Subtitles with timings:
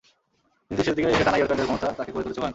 [0.69, 2.49] ইনিংসের শেষ দিকে এসে টানা ইয়র্কার দেওয়ার ক্ষমতা তাঁকে করে তুলেছে ভয়ংকর।